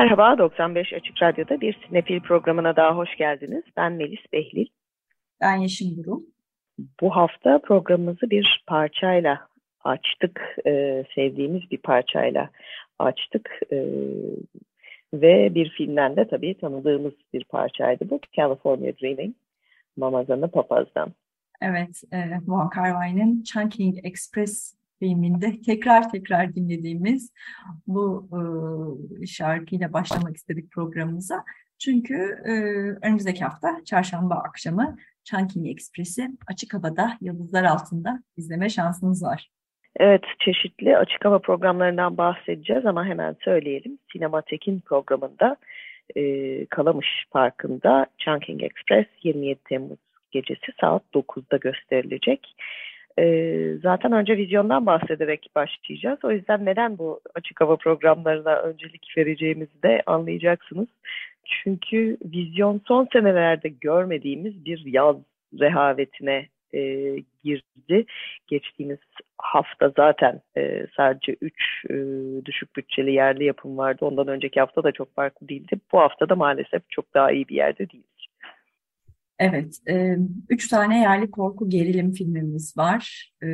Merhaba, 0.00 0.38
95 0.38 0.92
Açık 0.92 1.22
Radyo'da 1.22 1.60
bir 1.60 1.80
Sinefil 1.86 2.20
programına 2.20 2.76
daha 2.76 2.96
hoş 2.96 3.16
geldiniz. 3.16 3.64
Ben 3.76 3.92
Melis 3.92 4.32
Behlil. 4.32 4.66
Ben 5.40 5.56
Yeşim 5.56 5.96
Duru. 5.96 6.22
Bu 7.00 7.16
hafta 7.16 7.58
programımızı 7.58 8.30
bir 8.30 8.64
parçayla 8.66 9.48
açtık, 9.84 10.56
ee, 10.66 11.04
sevdiğimiz 11.14 11.70
bir 11.70 11.78
parçayla 11.78 12.50
açtık. 12.98 13.50
Ee, 13.72 13.84
ve 15.14 15.54
bir 15.54 15.70
filmden 15.70 16.16
de 16.16 16.28
tabii 16.28 16.58
tanıdığımız 16.58 17.14
bir 17.32 17.44
parçaydı 17.44 18.10
bu. 18.10 18.20
California 18.36 18.92
Dreaming, 19.02 19.34
Mamazan'ı 19.96 20.50
Papaz'dan. 20.50 21.12
Evet, 21.62 22.02
e, 22.12 22.18
Von 22.46 22.68
Kar-wai'nin 22.68 23.42
Chungking 23.42 24.06
Express 24.06 24.79
filminde 25.00 25.62
tekrar 25.66 26.10
tekrar 26.10 26.54
dinlediğimiz 26.54 27.32
bu 27.86 28.28
e, 29.22 29.26
şarkıyla 29.26 29.92
başlamak 29.92 30.36
istedik 30.36 30.72
programımıza. 30.72 31.44
Çünkü 31.78 32.14
e, 32.44 32.52
önümüzdeki 33.06 33.44
hafta 33.44 33.84
çarşamba 33.84 34.34
akşamı 34.34 34.96
Chunking 35.24 35.68
Express'i 35.68 36.28
açık 36.46 36.74
havada 36.74 37.18
yıldızlar 37.20 37.64
altında 37.64 38.22
izleme 38.36 38.68
şansınız 38.68 39.22
var. 39.22 39.50
Evet, 39.96 40.22
çeşitli 40.38 40.96
açık 40.96 41.24
hava 41.24 41.38
programlarından 41.38 42.16
bahsedeceğiz 42.16 42.86
ama 42.86 43.06
hemen 43.06 43.36
söyleyelim. 43.44 43.98
Sinematek'in 44.12 44.80
programında 44.80 45.56
e, 46.16 46.66
Kalamış 46.66 47.24
Parkı'nda 47.30 48.06
Chunking 48.18 48.62
Express 48.62 49.06
27 49.22 49.60
Temmuz 49.68 49.98
gecesi 50.30 50.72
saat 50.80 51.02
9'da 51.14 51.56
gösterilecek. 51.56 52.54
E, 53.20 53.26
zaten 53.82 54.12
önce 54.12 54.36
vizyondan 54.36 54.86
bahsederek 54.86 55.50
başlayacağız. 55.56 56.18
O 56.24 56.30
yüzden 56.30 56.64
neden 56.64 56.98
bu 56.98 57.20
açık 57.34 57.60
hava 57.60 57.76
programlarına 57.76 58.56
öncelik 58.56 59.14
vereceğimizi 59.18 59.82
de 59.82 60.02
anlayacaksınız. 60.06 60.88
Çünkü 61.44 62.16
vizyon 62.24 62.80
son 62.88 63.08
senelerde 63.12 63.68
görmediğimiz 63.68 64.64
bir 64.64 64.84
yaz 64.86 65.16
rehavetine 65.60 66.46
e, 66.74 66.80
girdi. 67.44 68.04
Geçtiğimiz 68.46 68.98
hafta 69.38 69.92
zaten 69.96 70.40
e, 70.56 70.86
sadece 70.96 71.36
3 71.40 71.84
e, 71.90 71.94
düşük 72.44 72.76
bütçeli 72.76 73.12
yerli 73.12 73.44
yapım 73.44 73.78
vardı. 73.78 74.04
Ondan 74.04 74.28
önceki 74.28 74.60
hafta 74.60 74.82
da 74.82 74.92
çok 74.92 75.14
farklı 75.14 75.48
değildi. 75.48 75.80
Bu 75.92 76.00
hafta 76.00 76.28
da 76.28 76.36
maalesef 76.36 76.82
çok 76.90 77.14
daha 77.14 77.32
iyi 77.32 77.48
bir 77.48 77.56
yerde 77.56 77.90
değil. 77.90 78.04
Evet, 79.40 79.78
e, 79.88 80.16
üç 80.48 80.68
tane 80.68 81.00
yerli 81.00 81.30
korku 81.30 81.68
gerilim 81.68 82.12
filmimiz 82.12 82.76
var. 82.76 83.32
E, 83.42 83.48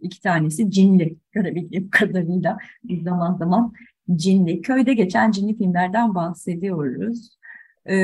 iki 0.00 0.20
tanesi 0.20 0.70
cinli, 0.70 1.16
görebildiğim 1.32 1.90
kadarıyla 1.92 2.58
zaman 3.02 3.34
zaman 3.34 3.72
cinli. 4.14 4.62
Köyde 4.62 4.94
geçen 4.94 5.30
cinli 5.30 5.58
filmlerden 5.58 6.14
bahsediyoruz. 6.14 7.38
E, 7.90 7.96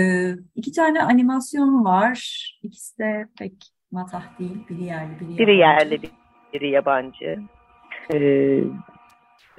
iki 0.55 0.73
tane 0.73 1.03
animasyon 1.03 1.85
var. 1.85 2.49
İkisi 2.63 2.99
de 2.99 3.27
pek 3.39 3.55
matah 3.91 4.39
değil. 4.39 4.59
Biri 4.71 4.85
yerli, 4.85 5.21
biri 5.21 5.31
yabancı. 5.31 5.47
Biri 5.47 5.59
yerli, 5.59 6.01
biri 6.55 6.71
yabancı. 6.71 7.39
E, 8.15 8.19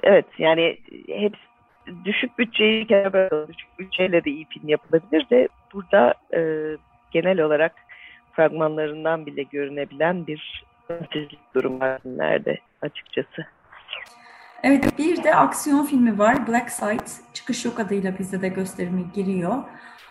evet, 0.02 0.26
yani 0.38 0.78
hepsi 1.08 1.50
düşük 2.04 2.38
bütçeyi 2.38 2.88
düşük 3.48 3.78
bütçeyle 3.78 4.24
de 4.24 4.30
iyi 4.30 4.46
film 4.48 4.68
yapılabilir 4.68 5.30
de 5.30 5.48
burada 5.72 6.14
e, 6.34 6.40
genel 7.10 7.40
olarak 7.40 7.72
fragmanlarından 8.32 9.26
bile 9.26 9.42
görünebilen 9.42 10.26
bir 10.26 10.64
önsüzlük 10.88 11.54
durum 11.54 11.80
var 11.80 12.00
nerede 12.04 12.58
açıkçası. 12.82 13.46
Evet 14.62 14.98
bir 14.98 15.24
de 15.24 15.34
aksiyon 15.34 15.84
filmi 15.84 16.18
var 16.18 16.48
Black 16.48 16.70
Site 16.70 17.04
çıkış 17.34 17.64
yok 17.64 17.80
adıyla 17.80 18.18
bizde 18.18 18.42
de 18.42 18.48
gösterime 18.48 19.02
giriyor. 19.14 19.54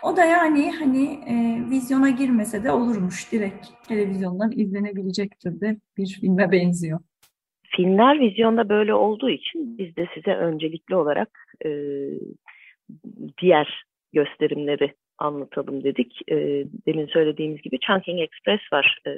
O 0.03 0.17
da 0.17 0.25
yani 0.25 0.71
hani 0.71 1.03
e, 1.05 1.35
vizyona 1.69 2.09
girmese 2.09 2.63
de 2.63 2.71
olurmuş 2.71 3.31
direkt 3.31 3.67
televizyondan 3.87 4.51
izlenebilecek 4.51 5.39
türde 5.39 5.77
bir 5.97 6.19
filme 6.21 6.51
benziyor. 6.51 6.99
Filmler 7.75 8.19
vizyonda 8.19 8.69
böyle 8.69 8.93
olduğu 8.93 9.29
için 9.29 9.77
biz 9.77 9.95
de 9.95 10.07
size 10.13 10.31
öncelikli 10.31 10.95
olarak 10.95 11.29
e, 11.66 11.69
diğer 13.41 13.83
gösterimleri 14.13 14.93
anlatalım 15.19 15.84
dedik. 15.84 16.22
E, 16.31 16.35
demin 16.88 17.07
söylediğimiz 17.07 17.62
gibi 17.62 17.80
Chunking 17.80 18.22
Express 18.22 18.59
var 18.74 19.02
e, 19.07 19.12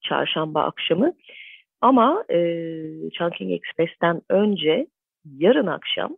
çarşamba 0.00 0.64
akşamı. 0.64 1.12
Ama 1.80 2.24
e, 2.30 2.38
Chunking 3.10 3.52
Express'ten 3.52 4.22
önce 4.30 4.86
yarın 5.24 5.66
akşam 5.66 6.16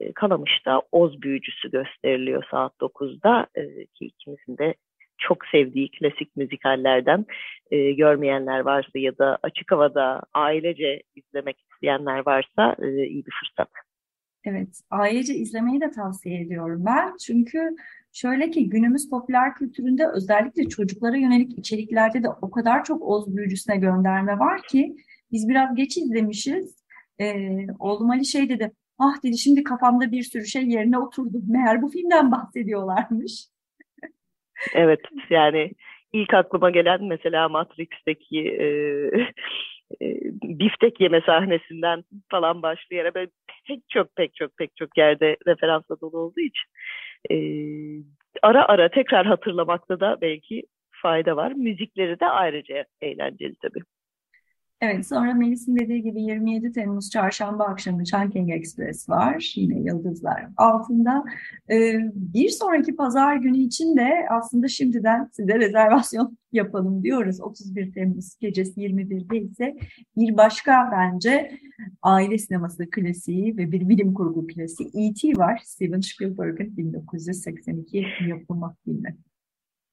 e, 0.00 0.12
Kalamış'ta 0.12 0.82
Oz 0.92 1.22
Büyücüsü 1.22 1.70
gösteriliyor 1.70 2.44
saat 2.50 2.72
9'da 2.80 3.46
e, 3.54 3.86
ki 3.86 4.04
ikimizin 4.06 4.58
de 4.58 4.74
çok 5.18 5.46
sevdiği 5.46 5.90
klasik 5.90 6.36
müzikallerden 6.36 7.26
e, 7.70 7.92
görmeyenler 7.92 8.60
varsa 8.60 8.98
ya 8.98 9.18
da 9.18 9.38
açık 9.42 9.72
havada 9.72 10.22
ailece 10.34 11.02
izlemek 11.14 11.56
isteyenler 11.60 12.26
varsa 12.26 12.76
e, 12.82 13.06
iyi 13.06 13.26
bir 13.26 13.32
fırsat. 13.40 13.70
Evet, 14.44 14.80
ailece 14.90 15.34
izlemeyi 15.34 15.80
de 15.80 15.90
tavsiye 15.90 16.40
ediyorum 16.40 16.82
ben. 16.86 17.16
Çünkü 17.26 17.58
Şöyle 18.12 18.50
ki 18.50 18.68
günümüz 18.68 19.10
popüler 19.10 19.54
kültüründe 19.54 20.02
özellikle 20.14 20.68
çocuklara 20.68 21.16
yönelik 21.16 21.58
içeriklerde 21.58 22.22
de 22.22 22.28
o 22.42 22.50
kadar 22.50 22.84
çok 22.84 23.02
Oz 23.02 23.36
büyücüsüne 23.36 23.76
gönderme 23.76 24.38
var 24.38 24.62
ki 24.62 24.96
biz 25.32 25.48
biraz 25.48 25.74
geç 25.74 25.96
izlemişiz. 25.96 26.80
Ee, 27.20 27.66
oğlum 27.78 28.10
Ali 28.10 28.24
şey 28.26 28.48
dedi, 28.48 28.72
ah 28.98 29.22
dedi 29.24 29.38
şimdi 29.38 29.64
kafamda 29.64 30.12
bir 30.12 30.22
sürü 30.22 30.46
şey 30.46 30.62
yerine 30.62 30.98
oturdu. 30.98 31.42
Meğer 31.48 31.82
bu 31.82 31.88
filmden 31.88 32.30
bahsediyorlarmış. 32.32 33.46
evet 34.74 35.00
yani 35.30 35.70
ilk 36.12 36.34
aklıma 36.34 36.70
gelen 36.70 37.04
mesela 37.04 37.48
Matrix'teki 37.48 38.40
e, 38.40 38.66
e, 40.02 40.06
biftek 40.42 41.00
yeme 41.00 41.20
sahnesinden 41.20 42.04
falan 42.30 42.62
başlayarak 42.62 43.14
böyle 43.14 43.30
pek 43.66 43.82
çok 43.88 44.16
pek 44.16 44.34
çok 44.34 44.56
pek 44.56 44.76
çok 44.76 44.98
yerde 44.98 45.36
referansla 45.46 46.00
dolu 46.00 46.18
olduğu 46.18 46.40
için 46.40 46.68
e, 47.30 47.36
ara 48.42 48.64
ara 48.64 48.90
tekrar 48.90 49.26
hatırlamakta 49.26 50.00
da 50.00 50.20
belki 50.20 50.62
fayda 51.02 51.36
var. 51.36 51.52
Müzikleri 51.52 52.20
de 52.20 52.26
ayrıca 52.26 52.84
eğlenceli 53.00 53.54
tabii. 53.62 53.80
Evet, 54.82 55.06
sonra 55.06 55.34
Melis'in 55.34 55.76
dediği 55.76 56.02
gibi 56.02 56.22
27 56.22 56.72
Temmuz 56.72 57.10
çarşamba 57.10 57.64
akşamı 57.64 58.04
Chunking 58.04 58.50
Express 58.50 59.08
var. 59.08 59.52
Yine 59.56 59.80
Yıldızlar 59.80 60.46
altında. 60.56 61.24
Ee, 61.70 61.98
bir 62.14 62.48
sonraki 62.48 62.96
pazar 62.96 63.36
günü 63.36 63.58
için 63.58 63.96
de 63.96 64.26
aslında 64.30 64.68
şimdiden 64.68 65.28
size 65.32 65.58
rezervasyon 65.58 66.38
yapalım 66.52 67.02
diyoruz. 67.02 67.40
31 67.40 67.92
Temmuz 67.92 68.34
gecesi 68.40 68.80
21'de 68.80 69.38
ise 69.38 69.76
bir 70.16 70.36
başka 70.36 70.90
bence 70.92 71.58
aile 72.02 72.38
sineması 72.38 72.90
klasiği 72.90 73.56
ve 73.56 73.72
bir 73.72 73.88
bilim 73.88 74.14
kurgu 74.14 74.46
klasiği 74.46 74.90
E.T. 74.94 75.38
var. 75.38 75.60
Steven 75.64 76.00
Spielberg'in 76.00 76.76
1982 76.76 78.06
yapımı 78.28 78.76
filmi. 78.84 79.16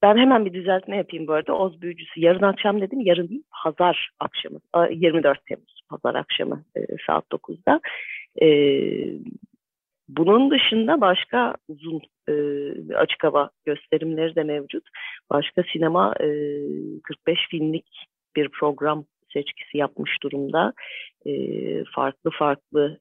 Ben 0.01 0.17
hemen 0.17 0.45
bir 0.45 0.53
düzeltme 0.53 0.97
yapayım 0.97 1.27
bu 1.27 1.33
arada. 1.33 1.53
Oz 1.53 1.81
Büyücüsü 1.81 2.19
yarın 2.19 2.43
akşam 2.43 2.81
dedim. 2.81 2.99
Yarın 2.99 3.29
değil 3.29 3.43
pazar 3.63 4.09
akşamı. 4.19 4.59
24 4.91 5.45
Temmuz 5.45 5.81
pazar 5.89 6.15
akşamı 6.15 6.63
e, 6.75 6.81
saat 7.07 7.25
9'da. 7.31 7.79
E, 8.41 8.47
bunun 10.09 10.51
dışında 10.51 11.01
başka 11.01 11.55
uzun 11.67 12.01
e, 12.29 12.33
açık 12.95 13.23
hava 13.23 13.49
gösterimleri 13.65 14.35
de 14.35 14.43
mevcut. 14.43 14.83
Başka 15.29 15.63
sinema 15.73 16.13
45 16.13 17.39
filmlik 17.49 18.05
bir 18.35 18.49
program 18.49 19.05
seçkisi 19.33 19.77
yapmış 19.77 20.23
durumda. 20.23 20.73
farklı 21.95 22.31
farklı 22.31 22.99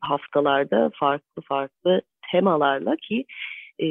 haftalarda 0.00 0.90
farklı 0.94 1.42
farklı 1.42 2.02
temalarla 2.32 2.96
ki 2.96 3.24
e, 3.78 3.86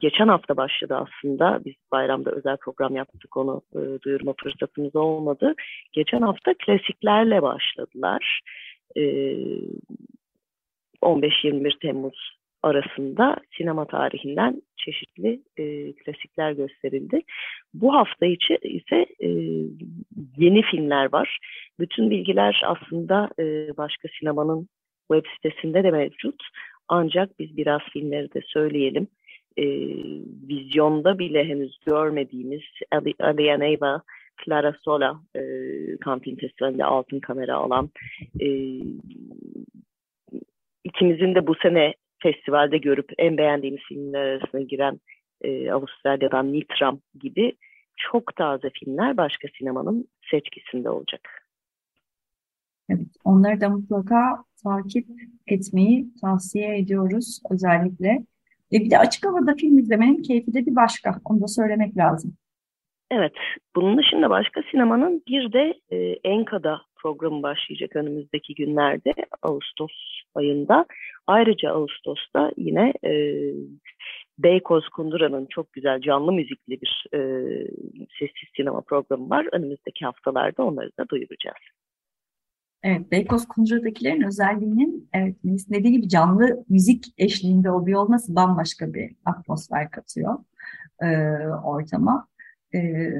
geçen 0.00 0.28
hafta 0.28 0.56
başladı 0.56 0.96
aslında. 0.96 1.60
Biz 1.64 1.74
bayramda 1.92 2.30
özel 2.30 2.56
program 2.56 2.96
yaptık 2.96 3.36
onu 3.36 3.62
e, 3.74 4.02
duyurma 4.02 4.34
fırsatımız 4.42 4.96
olmadı. 4.96 5.54
Geçen 5.92 6.20
hafta 6.20 6.54
klasiklerle 6.54 7.42
başladılar. 7.42 8.40
E, 8.96 9.02
15-21 11.02 11.78
Temmuz 11.78 12.36
arasında 12.62 13.36
sinema 13.56 13.84
tarihinden 13.84 14.62
çeşitli 14.76 15.40
e, 15.56 15.92
klasikler 15.92 16.52
gösterildi. 16.52 17.20
Bu 17.74 17.94
hafta 17.94 18.26
içi 18.26 18.58
ise 18.62 19.06
e, 19.20 19.28
yeni 20.36 20.62
filmler 20.62 21.12
var. 21.12 21.38
Bütün 21.80 22.10
bilgiler 22.10 22.62
aslında 22.66 23.30
e, 23.38 23.76
başka 23.76 24.08
sinemanın 24.20 24.68
web 25.12 25.30
sitesinde 25.36 25.84
de 25.84 25.90
mevcut. 25.90 26.42
Ancak 26.88 27.38
biz 27.38 27.56
biraz 27.56 27.80
filmleri 27.92 28.34
de 28.34 28.40
söyleyelim. 28.44 29.08
E, 29.56 29.64
vizyonda 30.48 31.18
bile 31.18 31.44
henüz 31.44 31.78
görmediğimiz 31.86 32.62
Alieneva, 33.20 34.02
Clara 34.44 34.74
Sola 34.82 35.20
e, 35.36 35.40
Camping 36.04 36.40
Festivali'nde 36.40 36.84
altın 36.84 37.20
kamera 37.20 37.56
alan 37.56 37.90
e, 38.40 38.48
ikimizin 40.84 41.34
de 41.34 41.46
bu 41.46 41.54
sene 41.54 41.94
festivalde 42.22 42.78
görüp 42.78 43.12
en 43.18 43.38
beğendiğimiz 43.38 43.80
filmler 43.88 44.26
arasına 44.26 44.60
giren 44.60 45.00
e, 45.40 45.72
Avustralya'dan 45.72 46.52
Nitram 46.52 47.00
gibi 47.20 47.56
çok 47.96 48.36
taze 48.36 48.70
filmler 48.70 49.16
başka 49.16 49.48
sinemanın 49.58 50.08
seçkisinde 50.30 50.90
olacak. 50.90 51.42
Evet, 52.90 53.06
onları 53.24 53.60
da 53.60 53.68
mutlaka 53.68 54.44
takip 54.66 55.06
etmeyi 55.46 56.06
tavsiye 56.20 56.78
ediyoruz 56.78 57.40
özellikle. 57.50 58.08
E 58.72 58.80
bir 58.80 58.90
de 58.90 58.98
açık 58.98 59.26
havada 59.26 59.54
film 59.54 59.78
izlemenin 59.78 60.22
keyfi 60.22 60.54
de 60.54 60.66
bir 60.66 60.76
başka. 60.76 61.20
Onu 61.24 61.40
da 61.40 61.48
söylemek 61.48 61.96
lazım. 61.96 62.36
Evet, 63.10 63.32
bunun 63.76 63.98
dışında 63.98 64.30
başka 64.30 64.62
sinemanın 64.70 65.22
bir 65.28 65.52
de 65.52 65.74
e, 65.90 65.96
Enka'da 66.24 66.80
programı 66.96 67.42
başlayacak 67.42 67.96
önümüzdeki 67.96 68.54
günlerde 68.54 69.12
Ağustos 69.42 69.92
ayında. 70.34 70.86
Ayrıca 71.26 71.70
Ağustos'ta 71.70 72.52
yine 72.56 72.92
e, 73.04 73.12
Beykoz 74.38 74.88
Kundura'nın 74.88 75.46
çok 75.46 75.72
güzel 75.72 76.00
canlı 76.00 76.32
müzikli 76.32 76.80
bir 76.80 77.06
e, 77.14 77.18
sessiz 78.18 78.48
sinema 78.56 78.80
programı 78.80 79.30
var. 79.30 79.48
Önümüzdeki 79.52 80.04
haftalarda 80.04 80.62
onları 80.64 80.90
da 80.98 81.08
duyuracağız. 81.08 81.62
Evet, 82.82 83.10
Beykoz 83.10 83.48
Kundura'dakilerin 83.48 84.22
özelliğinin 84.22 85.08
evet, 85.12 85.36
dediği 85.44 85.92
gibi 85.92 86.08
canlı 86.08 86.64
müzik 86.68 87.14
eşliğinde 87.18 87.70
oluyor 87.70 88.00
olması 88.00 88.34
bambaşka 88.34 88.94
bir 88.94 89.16
atmosfer 89.24 89.90
katıyor 89.90 90.38
e, 91.02 91.06
ortama. 91.64 92.28
E, 92.74 93.10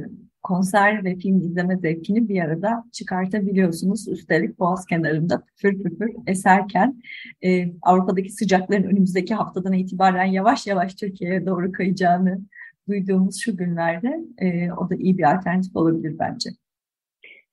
konser 0.47 1.05
ve 1.05 1.17
film 1.17 1.41
izleme 1.41 1.77
zevkini 1.77 2.29
bir 2.29 2.41
arada 2.41 2.85
çıkartabiliyorsunuz. 2.93 4.09
Üstelik 4.09 4.59
Boğaz 4.59 4.87
kenarında 4.87 5.45
püfür 5.45 5.83
püfür 5.83 6.11
eserken 6.27 7.03
e, 7.45 7.73
Avrupa'daki 7.83 8.31
sıcakların 8.31 8.83
önümüzdeki 8.83 9.35
haftadan 9.35 9.73
itibaren 9.73 10.25
yavaş 10.25 10.67
yavaş 10.67 10.95
Türkiye'ye 10.95 11.47
doğru 11.47 11.73
kayacağını 11.73 12.41
duyduğumuz 12.89 13.41
şu 13.41 13.57
günlerde 13.57 14.21
e, 14.39 14.73
o 14.73 14.91
da 14.91 14.95
iyi 14.95 15.19
bir 15.19 15.35
alternatif 15.35 15.77
olabilir 15.77 16.17
bence. 16.19 16.51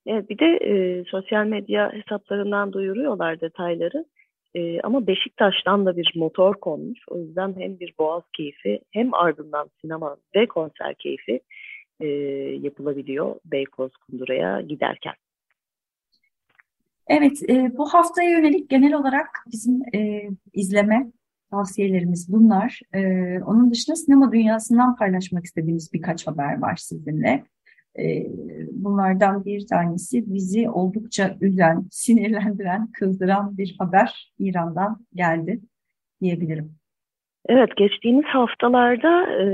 Evet, 0.06 0.30
bir 0.30 0.38
de 0.38 0.46
e, 0.46 1.04
sosyal 1.04 1.46
medya 1.46 1.92
hesaplarından 1.92 2.72
duyuruyorlar 2.72 3.40
detayları. 3.40 4.04
E, 4.54 4.80
ama 4.80 5.06
Beşiktaş'tan 5.06 5.86
da 5.86 5.96
bir 5.96 6.12
motor 6.16 6.54
konmuş. 6.54 6.98
O 7.08 7.18
yüzden 7.18 7.54
hem 7.58 7.80
bir 7.80 7.94
boğaz 7.98 8.22
keyfi 8.32 8.80
hem 8.90 9.14
ardından 9.14 9.70
sinema 9.80 10.16
ve 10.36 10.46
konser 10.46 10.94
keyfi 10.94 11.40
e, 12.00 12.06
yapılabiliyor 12.60 13.36
Beykoz 13.44 13.96
Kundura'ya 13.96 14.60
giderken. 14.60 15.14
Evet, 17.06 17.50
e, 17.50 17.72
bu 17.76 17.94
haftaya 17.94 18.30
yönelik 18.30 18.70
genel 18.70 18.94
olarak 18.94 19.26
bizim 19.52 19.82
e, 19.94 20.28
izleme 20.52 21.12
tavsiyelerimiz 21.50 22.32
bunlar. 22.32 22.80
E, 22.92 23.00
onun 23.42 23.70
dışında 23.70 23.96
sinema 23.96 24.32
dünyasından 24.32 24.96
paylaşmak 24.96 25.44
istediğimiz 25.44 25.92
birkaç 25.92 26.26
haber 26.26 26.60
var 26.60 26.76
sizinle. 26.76 27.44
E, 27.98 28.26
bunlardan 28.72 29.44
bir 29.44 29.66
tanesi 29.66 30.34
bizi 30.34 30.70
oldukça 30.70 31.36
üzen, 31.40 31.86
sinirlendiren, 31.90 32.92
kızdıran 32.92 33.58
bir 33.58 33.76
haber 33.78 34.32
İran'dan 34.38 35.06
geldi 35.14 35.60
diyebilirim. 36.20 36.74
Evet, 37.48 37.76
geçtiğimiz 37.76 38.24
haftalarda 38.24 39.30
e, 39.30 39.44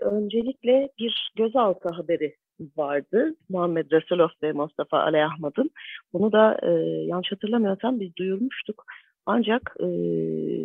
öncelikle 0.00 0.88
bir 0.98 1.32
gözaltı 1.36 1.88
haberi 1.88 2.34
vardı. 2.76 3.34
Muhammed 3.48 3.90
Resulov 3.90 4.28
ve 4.42 4.52
Mustafa 4.52 4.98
Ali 4.98 5.24
Ahmad'ın. 5.24 5.70
Bunu 6.12 6.32
da 6.32 6.58
e, 6.62 6.70
yanlış 7.06 7.32
hatırlamıyorsam 7.32 8.00
biz 8.00 8.16
duyurmuştuk. 8.16 8.84
Ancak 9.26 9.76
e, 9.80 9.86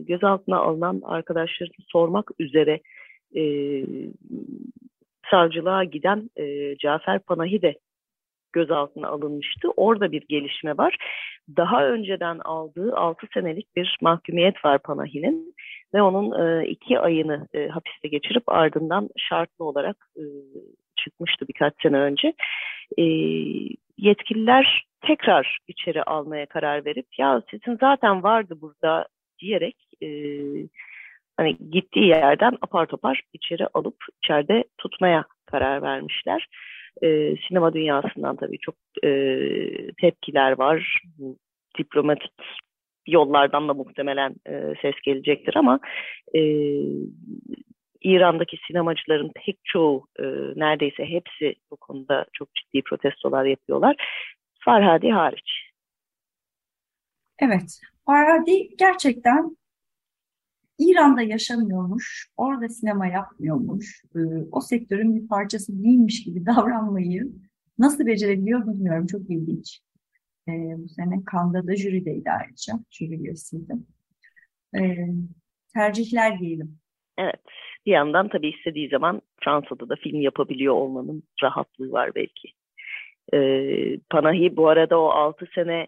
gözaltına 0.07 0.57
alınan 0.57 1.01
arkadaşlarını 1.04 1.86
sormak 1.88 2.31
üzere 2.39 2.80
e, 3.36 3.44
savcılığa 5.31 5.83
giden 5.83 6.30
e, 6.36 6.78
Cafer 6.78 7.19
Panahi 7.19 7.62
de 7.62 7.75
gözaltına 8.54 9.07
alınmıştı. 9.07 9.69
Orada 9.75 10.12
bir 10.12 10.22
gelişme 10.28 10.78
var. 10.78 10.98
Daha 11.57 11.88
önceden 11.88 12.39
aldığı 12.39 12.95
6 12.95 13.28
senelik 13.33 13.75
bir 13.75 13.98
mahkumiyet 14.01 14.66
var 14.66 14.80
Panahi'nin 14.80 15.56
ve 15.94 16.01
onun 16.01 16.45
e, 16.45 16.68
iki 16.68 17.00
ayını 17.00 17.48
e, 17.54 17.68
hapiste 17.68 18.07
geçirip 18.07 18.44
ardından 18.50 19.10
şartlı 19.18 19.66
olarak 19.66 19.98
e, 20.18 20.24
çıkmıştı 20.95 21.48
birkaç 21.48 21.74
sene 21.81 21.98
önce. 21.98 22.33
E, 22.98 23.04
yetkililer 23.98 24.86
tekrar 25.01 25.60
içeri 25.68 26.04
almaya 26.04 26.45
karar 26.45 26.86
verip 26.86 27.07
ya 27.18 27.42
sizin 27.51 27.78
zaten 27.78 28.24
vardı 28.24 28.57
burada 28.62 29.07
diyerek 29.39 29.75
e, 30.01 30.07
hani 31.41 31.57
gittiği 31.71 32.07
yerden 32.07 32.57
apar 32.61 32.85
topar 32.85 33.21
içeri 33.33 33.67
alıp 33.73 33.95
içeride 34.23 34.63
tutmaya 34.77 35.25
karar 35.45 35.81
vermişler. 35.81 36.47
E, 37.03 37.35
sinema 37.47 37.73
dünyasından 37.73 38.35
tabii 38.35 38.59
çok 38.59 38.75
e, 39.03 39.09
tepkiler 40.01 40.51
var. 40.51 41.01
Diplomatik 41.77 42.33
yollardan 43.07 43.67
da 43.67 43.73
muhtemelen 43.73 44.35
e, 44.47 44.73
ses 44.81 44.95
gelecektir 45.05 45.55
ama 45.55 45.79
e, 46.35 46.41
İran'daki 48.01 48.57
sinemacıların 48.67 49.31
pek 49.45 49.59
çoğu 49.63 50.07
e, 50.19 50.23
neredeyse 50.55 51.05
hepsi 51.05 51.56
bu 51.71 51.77
konuda 51.77 52.25
çok 52.33 52.47
ciddi 52.56 52.81
protestolar 52.81 53.45
yapıyorlar. 53.45 53.95
Farhadi 54.66 55.09
hariç. 55.09 55.71
Evet, 57.39 57.81
Farhadi 58.06 58.69
gerçekten 58.77 59.57
İran'da 60.90 61.21
yaşamıyormuş, 61.21 62.30
orada 62.38 62.69
sinema 62.69 63.07
yapmıyormuş, 63.07 64.04
e, 64.16 64.19
o 64.52 64.61
sektörün 64.61 65.16
bir 65.16 65.28
parçası 65.28 65.83
değilmiş 65.83 66.23
gibi 66.23 66.45
davranmayı 66.45 67.31
nasıl 67.80 68.06
becerebiliyor 68.06 68.68
bilmiyorum. 68.68 69.07
Çok 69.07 69.30
ilginç. 69.30 69.80
E, 70.47 70.52
bu 70.78 70.90
sene 70.90 71.23
Kanda 71.26 71.68
da 71.68 71.76
jürideydi 71.76 72.31
ayrıca. 72.31 72.73
Jüri 72.90 73.16
üyesiydi. 73.16 73.73
E, 74.76 75.07
tercihler 75.73 76.40
diyelim. 76.40 76.78
Evet. 77.18 77.42
Bir 77.85 77.92
yandan 77.92 78.30
tabii 78.30 78.50
istediği 78.50 78.90
zaman 78.90 79.21
Fransa'da 79.44 79.90
da 79.90 79.95
film 79.95 80.21
yapabiliyor 80.21 80.73
olmanın 80.73 81.23
rahatlığı 81.44 81.92
var 81.92 82.11
belki. 82.16 82.50
Panahi 84.09 84.57
bu 84.57 84.68
arada 84.68 85.00
o 85.00 85.09
6 85.09 85.47
sene 85.56 85.88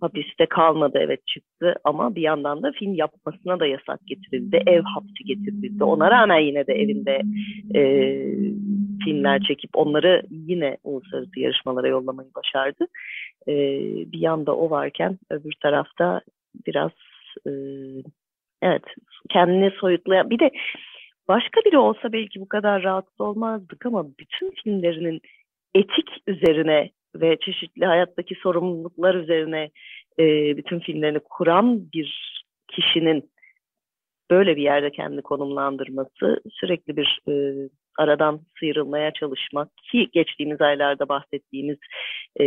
hapiste 0.00 0.46
kalmadı 0.46 0.98
evet 1.00 1.26
çıktı 1.26 1.74
ama 1.84 2.14
bir 2.14 2.22
yandan 2.22 2.62
da 2.62 2.72
film 2.72 2.94
yapmasına 2.94 3.60
da 3.60 3.66
yasak 3.66 4.00
getirildi. 4.06 4.62
Ev 4.66 4.82
hapsi 4.82 5.24
getirildi. 5.24 5.84
Ona 5.84 6.10
rağmen 6.10 6.38
yine 6.38 6.66
de 6.66 6.72
evinde 6.72 7.22
e, 7.74 7.82
filmler 9.04 9.40
çekip 9.48 9.70
onları 9.74 10.22
yine 10.30 10.76
uluslararası 10.84 11.40
yarışmalara 11.40 11.88
yollamayı 11.88 12.28
başardı. 12.34 12.86
E, 13.48 13.54
bir 14.12 14.18
yanda 14.18 14.56
o 14.56 14.70
varken 14.70 15.18
öbür 15.30 15.54
tarafta 15.62 16.20
biraz 16.66 16.92
e, 17.46 17.50
evet 18.62 18.84
kendini 19.30 19.70
soyutlayan 19.70 20.30
bir 20.30 20.38
de 20.38 20.50
başka 21.28 21.60
biri 21.60 21.78
olsa 21.78 22.12
belki 22.12 22.40
bu 22.40 22.48
kadar 22.48 22.82
rahatsız 22.82 23.20
olmazdık 23.20 23.86
ama 23.86 24.06
bütün 24.18 24.50
filmlerinin 24.50 25.20
etik 25.74 26.08
üzerine 26.26 26.90
ve 27.16 27.36
çeşitli 27.40 27.86
hayattaki 27.86 28.34
sorumluluklar 28.34 29.14
üzerine 29.14 29.70
e, 30.18 30.56
bütün 30.56 30.80
filmlerini 30.80 31.20
kuran 31.30 31.92
bir 31.92 32.42
kişinin 32.68 33.30
böyle 34.30 34.56
bir 34.56 34.62
yerde 34.62 34.90
kendini 34.90 35.22
konumlandırması 35.22 36.40
sürekli 36.50 36.96
bir 36.96 37.20
e, 37.28 37.32
aradan 37.98 38.40
sıyrılmaya 38.58 39.12
çalışmak 39.12 39.68
ki 39.90 40.08
geçtiğimiz 40.12 40.60
aylarda 40.60 41.08
bahsettiğimiz 41.08 41.78
e, 42.36 42.44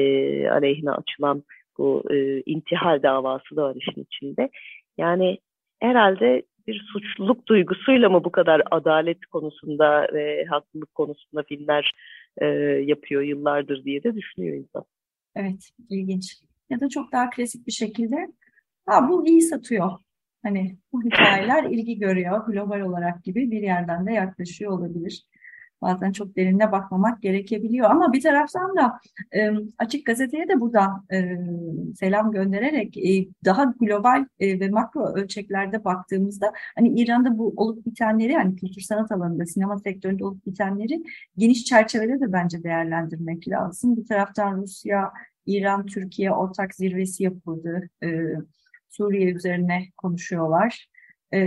aleyhine 0.49 0.91
açılan 0.91 1.43
bu 1.77 2.03
e, 2.11 2.41
intihal 2.41 3.03
davası 3.03 3.55
da 3.55 3.63
var 3.63 3.75
işin 3.75 4.03
içinde. 4.03 4.49
Yani 4.97 5.37
herhalde 5.81 6.43
bir 6.67 6.85
suçluluk 6.93 7.47
duygusuyla 7.47 8.09
mı 8.09 8.23
bu 8.23 8.31
kadar 8.31 8.61
adalet 8.71 9.25
konusunda 9.25 10.07
ve 10.13 10.45
haklılık 10.45 10.95
konusunda 10.95 11.43
filmler 11.43 11.91
e, 12.41 12.45
yapıyor 12.85 13.21
yıllardır 13.21 13.83
diye 13.83 14.03
de 14.03 14.15
düşünüyor 14.15 14.57
insan. 14.57 14.83
Evet, 15.35 15.69
ilginç. 15.89 16.37
Ya 16.69 16.79
da 16.79 16.89
çok 16.89 17.11
daha 17.11 17.29
klasik 17.29 17.67
bir 17.67 17.71
şekilde 17.71 18.27
ha 18.85 19.09
bu 19.09 19.27
iyi 19.27 19.41
satıyor. 19.41 19.91
hani 20.43 20.77
bu 20.93 21.03
hikayeler 21.03 21.63
ilgi 21.71 21.99
görüyor 21.99 22.45
global 22.45 22.79
olarak 22.79 23.23
gibi 23.23 23.51
bir 23.51 23.61
yerden 23.61 24.07
de 24.07 24.11
yaklaşıyor 24.11 24.71
olabilir 24.71 25.25
bazen 25.85 26.11
çok 26.11 26.35
derine 26.35 26.71
bakmamak 26.71 27.21
gerekebiliyor. 27.21 27.89
Ama 27.89 28.13
bir 28.13 28.21
taraftan 28.21 28.75
da 28.75 28.99
e, 29.35 29.49
Açık 29.77 30.05
Gazete'ye 30.05 30.47
de 30.47 30.59
buradan 30.59 31.05
e, 31.13 31.37
selam 31.95 32.31
göndererek 32.31 32.97
e, 32.97 33.27
daha 33.45 33.73
global 33.79 34.25
e, 34.39 34.59
ve 34.59 34.69
makro 34.69 35.13
ölçeklerde 35.15 35.83
baktığımızda 35.85 36.53
hani 36.75 36.99
İran'da 37.01 37.37
bu 37.37 37.53
olup 37.57 37.85
bitenleri 37.85 38.33
hani 38.33 38.55
kültür 38.55 38.81
sanat 38.81 39.11
alanında, 39.11 39.45
sinema 39.45 39.79
sektöründe 39.79 40.25
olup 40.25 40.45
bitenleri 40.45 41.03
geniş 41.37 41.65
çerçevede 41.65 42.19
de 42.19 42.33
bence 42.33 42.63
değerlendirmek 42.63 43.47
lazım. 43.47 43.97
Bir 43.97 44.05
taraftan 44.05 44.61
Rusya, 44.61 45.11
İran, 45.45 45.85
Türkiye 45.85 46.31
ortak 46.31 46.75
zirvesi 46.75 47.23
yapıldı. 47.23 47.89
E, 48.03 48.07
Suriye 48.89 49.31
üzerine 49.31 49.83
konuşuyorlar. 49.97 50.87
E, 51.33 51.39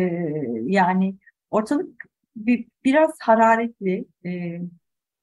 yani 0.67 1.17
ortalık 1.51 2.05
bir, 2.47 2.69
biraz 2.85 3.11
hararetli. 3.21 4.05
E, 4.27 4.61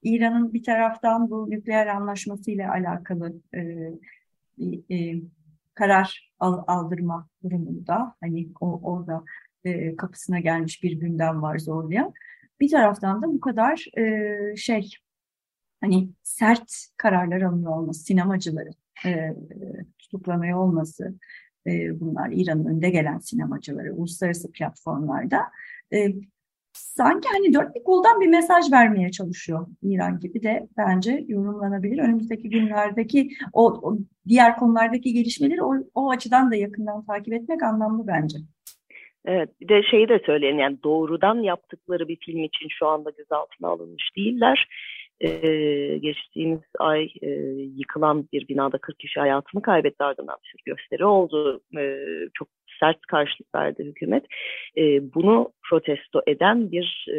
İran'ın 0.02 0.52
bir 0.52 0.62
taraftan 0.62 1.30
bu 1.30 1.50
nükleer 1.50 1.86
anlaşması 1.86 2.50
ile 2.50 2.68
alakalı 2.68 3.40
e, 3.54 3.60
e, 4.96 5.14
karar 5.74 6.32
al, 6.38 6.64
aldırma 6.66 7.28
durumunda 7.42 8.14
hani 8.20 8.48
o, 8.60 8.80
orada 8.82 9.24
e, 9.64 9.96
kapısına 9.96 10.40
gelmiş 10.40 10.82
bir 10.82 10.92
gündem 10.92 11.42
var 11.42 11.58
zorlayan. 11.58 12.12
Bir 12.60 12.70
taraftan 12.70 13.22
da 13.22 13.26
bu 13.26 13.40
kadar 13.40 13.84
e, 13.98 14.56
şey 14.56 14.90
hani 15.80 16.10
sert 16.22 16.72
kararlar 16.96 17.40
alınıyor 17.40 17.72
olması, 17.76 18.04
sinemacıları 18.04 18.70
e, 19.06 19.36
tutuklanıyor 19.98 20.58
olması 20.58 21.14
e, 21.66 22.00
bunlar 22.00 22.30
İran'ın 22.32 22.64
önde 22.64 22.90
gelen 22.90 23.18
sinemacıları 23.18 23.94
uluslararası 23.94 24.52
platformlarda 24.52 25.40
e, 25.92 26.14
sanki 26.96 27.28
hani 27.32 27.54
dört 27.54 27.74
bir 27.74 27.84
koldan 27.84 28.20
bir 28.20 28.26
mesaj 28.26 28.72
vermeye 28.72 29.10
çalışıyor 29.10 29.66
İran 29.82 30.20
gibi 30.20 30.42
de 30.42 30.68
bence 30.76 31.24
yorumlanabilir. 31.28 31.98
Önümüzdeki 31.98 32.50
günlerdeki 32.50 33.30
o, 33.52 33.66
o 33.82 33.98
diğer 34.28 34.56
konulardaki 34.56 35.12
gelişmeleri 35.12 35.62
o, 35.62 35.74
o 35.94 36.10
açıdan 36.10 36.50
da 36.50 36.56
yakından 36.56 37.04
takip 37.04 37.34
etmek 37.34 37.62
anlamlı 37.62 38.06
bence. 38.06 38.38
Evet 39.24 39.50
bir 39.60 39.68
de 39.68 39.82
şeyi 39.82 40.08
de 40.08 40.20
söyleyelim 40.26 40.58
yani 40.58 40.78
doğrudan 40.84 41.34
yaptıkları 41.34 42.08
bir 42.08 42.16
film 42.16 42.44
için 42.44 42.68
şu 42.78 42.86
anda 42.86 43.10
gözaltına 43.10 43.68
alınmış 43.68 44.10
değiller. 44.16 44.68
Ee, 45.20 45.98
geçtiğimiz 45.98 46.60
ay 46.78 47.08
e, 47.22 47.28
yıkılan 47.76 48.28
bir 48.32 48.48
binada 48.48 48.78
40 48.78 48.98
kişi 48.98 49.20
hayatını 49.20 49.62
kaybetti 49.62 50.04
ardından 50.04 50.36
bir 50.44 50.72
gösteri 50.72 51.04
oldu. 51.04 51.60
Ee, 51.78 51.98
çok 52.34 52.48
sert 52.80 53.00
karşılık 53.06 53.54
verdi 53.54 53.84
hükümet. 53.84 54.24
E, 54.76 55.14
bunu 55.14 55.52
protesto 55.70 56.22
eden 56.26 56.72
bir 56.72 57.06
e, 57.10 57.18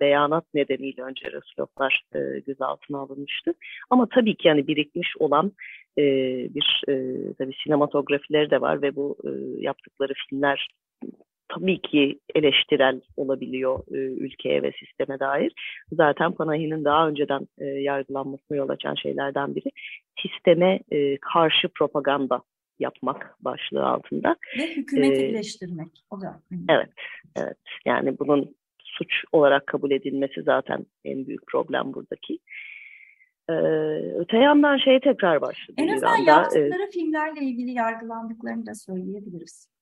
beyanat 0.00 0.44
nedeniyle 0.54 1.02
önce 1.02 1.26
Resulovlar 1.32 2.02
e, 2.14 2.40
gözaltına 2.46 2.98
alınmıştı. 2.98 3.54
Ama 3.90 4.08
tabii 4.14 4.36
ki 4.36 4.48
yani 4.48 4.66
birikmiş 4.66 5.08
olan 5.18 5.52
e, 5.98 6.02
bir 6.54 6.82
e, 6.88 6.94
tabii 7.38 7.54
sinematografileri 7.64 8.50
de 8.50 8.60
var 8.60 8.82
ve 8.82 8.96
bu 8.96 9.16
e, 9.24 9.30
yaptıkları 9.62 10.12
filmler 10.28 10.68
tabii 11.54 11.80
ki 11.80 12.18
eleştirel 12.34 13.00
olabiliyor 13.16 13.80
e, 13.90 13.96
ülkeye 13.96 14.62
ve 14.62 14.72
sisteme 14.72 15.20
dair. 15.20 15.52
Zaten 15.92 16.32
Panahi'nin 16.32 16.84
daha 16.84 17.08
önceden 17.08 17.46
e, 17.58 17.64
yargılanmasına 17.64 18.56
yol 18.56 18.68
açan 18.68 18.94
şeylerden 18.94 19.54
biri 19.54 19.70
sisteme 20.22 20.80
e, 20.90 21.16
karşı 21.16 21.68
propaganda 21.68 22.42
yapmak 22.82 23.36
başlığı 23.40 23.86
altında. 23.86 24.36
Ve 24.58 24.76
hükümeti 24.76 25.24
ee, 25.24 25.28
birleştirmek. 25.28 26.04
O 26.10 26.20
da. 26.20 26.40
Evet, 26.68 26.90
evet. 27.36 27.58
Yani 27.86 28.18
bunun 28.18 28.56
suç 28.84 29.24
olarak 29.32 29.66
kabul 29.66 29.90
edilmesi 29.90 30.42
zaten 30.42 30.86
en 31.04 31.26
büyük 31.26 31.46
problem 31.46 31.94
buradaki. 31.94 32.38
Ee, 33.50 33.54
öte 34.18 34.36
yandan 34.36 34.76
şey 34.78 35.00
tekrar 35.00 35.40
başladı. 35.40 35.74
En 35.76 35.88
azından 35.88 36.22
İran'da. 36.22 36.30
yaptıkları 36.30 36.82
ee, 36.82 36.90
filmlerle 36.90 37.40
ilgili 37.40 37.70
yargılandıklarını 37.70 38.66
da 38.66 38.74
söyleyebiliriz. 38.74 39.72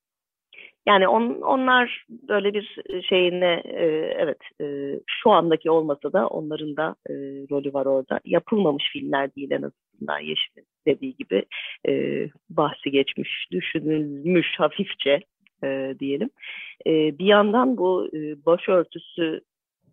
Yani 0.87 1.07
on, 1.07 1.41
onlar 1.41 2.05
böyle 2.09 2.53
bir 2.53 2.77
şeyine 3.09 3.61
e, 3.65 3.85
evet 4.17 4.37
e, 4.61 4.99
şu 5.07 5.31
andaki 5.31 5.71
olmasa 5.71 6.13
da 6.13 6.27
onların 6.27 6.77
da 6.77 6.95
e, 7.09 7.13
rolü 7.51 7.73
var 7.73 7.85
orada. 7.85 8.19
Yapılmamış 8.25 8.83
filmler 8.93 9.35
değil 9.35 9.51
en 9.51 9.61
azından 9.61 10.19
Yeşil'in 10.19 10.65
dediği 10.87 11.15
gibi 11.15 11.45
e, 11.87 12.20
bahsi 12.61 12.91
geçmiş, 12.91 13.47
düşünülmüş 13.51 14.47
hafifçe 14.57 15.19
e, 15.63 15.95
diyelim. 15.99 16.29
E, 16.87 16.91
bir 17.19 17.25
yandan 17.25 17.77
bu 17.77 18.09
e, 18.13 18.45
başörtüsü 18.45 19.41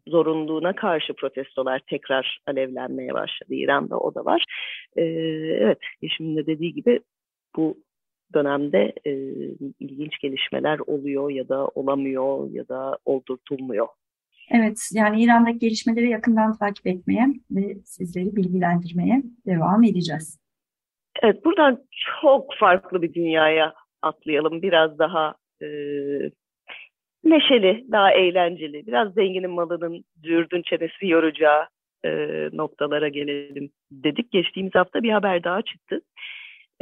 zorunluluğuna 0.09 0.73
karşı 0.75 1.13
protestolar 1.15 1.81
tekrar 1.91 2.41
alevlenmeye 2.47 3.15
başladı 3.15 3.55
İran'da 3.55 3.99
o 3.99 4.15
da 4.15 4.25
var. 4.25 4.45
E, 4.97 5.03
evet 5.61 5.79
Yeşim'in 6.03 6.37
de 6.37 6.47
dediği 6.47 6.75
gibi 6.75 7.01
bu 7.57 7.79
dönemde 8.35 8.93
e, 9.05 9.13
ilginç 9.81 10.19
gelişmeler 10.23 10.79
oluyor 10.79 11.31
ya 11.31 11.49
da 11.49 11.69
olamıyor 11.69 12.51
ya 12.51 12.69
da 12.69 12.99
oldurtulmuyor. 13.05 13.87
Evet, 14.51 14.91
yani 14.93 15.23
İran'daki 15.23 15.59
gelişmeleri 15.59 16.09
yakından 16.11 16.57
takip 16.57 16.87
etmeye 16.87 17.27
ve 17.51 17.75
sizleri 17.85 18.37
bilgilendirmeye 18.37 19.23
devam 19.47 19.85
edeceğiz. 19.85 20.48
Evet, 21.23 21.45
buradan 21.45 21.79
çok 22.23 22.55
farklı 22.55 23.03
bir 23.03 23.15
dünyaya 23.15 23.75
atlayalım. 24.03 24.63
Biraz 24.63 24.99
daha 24.99 25.35
e, 25.63 25.67
neşeli, 27.25 27.85
daha 27.93 28.13
eğlenceli, 28.13 28.87
biraz 28.87 29.15
zenginin 29.15 29.51
malının 29.51 30.05
cürdün 30.21 30.63
çenesi 30.63 31.07
yoracağı 31.07 31.67
e, 32.05 32.11
noktalara 32.53 33.09
gelelim 33.09 33.71
dedik. 33.91 34.33
Geçtiğimiz 34.33 34.75
hafta 34.75 35.03
bir 35.03 35.11
haber 35.11 35.45
daha 35.45 35.63
çıktı 35.63 36.01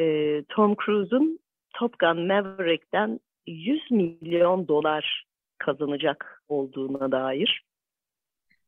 e, 0.00 0.42
Tom 0.48 0.74
Cruise'un 0.84 1.38
Top 1.74 1.98
Gun 1.98 2.26
Maverick'ten 2.26 3.20
100 3.46 3.90
milyon 3.90 4.68
dolar 4.68 5.24
kazanacak 5.58 6.42
olduğuna 6.48 7.12
dair. 7.12 7.62